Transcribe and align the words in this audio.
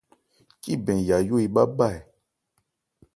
Cíbɛn 0.61 0.99
Yayó 1.07 1.35
ebhá 1.45 1.63
bhá 1.77 1.87
ɛ? 1.97 1.99